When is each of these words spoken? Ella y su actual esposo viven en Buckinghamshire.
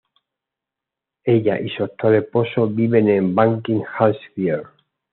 Ella 1.25 1.59
y 1.61 1.69
su 1.69 1.83
actual 1.83 2.15
esposo 2.15 2.65
viven 2.65 3.07
en 3.07 3.35
Buckinghamshire. 3.35 4.63